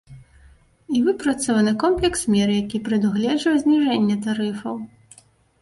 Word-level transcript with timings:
І 0.99 1.01
выпрацаваны 1.07 1.73
комплекс 1.83 2.21
мер, 2.37 2.49
які 2.61 2.77
прадугледжвае 2.87 3.55
зніжэнне 3.65 4.15
тарыфаў. 4.25 4.75